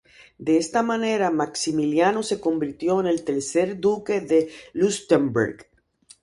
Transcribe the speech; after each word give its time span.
De 0.39 0.57
esta 0.57 0.81
manera 0.81 1.29
Maximiliano 1.29 2.23
se 2.23 2.39
convirtió 2.39 2.99
en 3.01 3.05
el 3.05 3.23
tercer 3.23 3.79
duque 3.79 4.19
de 4.19 4.49
Leuchtenberg. 4.73 5.67